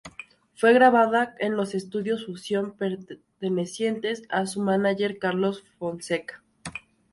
[0.55, 6.41] Fue grabada en los estudios Fusión, pertenecientes a su mánager Carlos Fonseca.